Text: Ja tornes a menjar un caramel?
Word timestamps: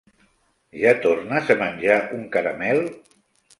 Ja 0.83 0.93
tornes 1.03 1.53
a 1.55 1.57
menjar 1.61 2.01
un 2.19 2.25
caramel? 2.39 2.85